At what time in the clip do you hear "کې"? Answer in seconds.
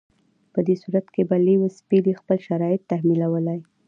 1.13-1.21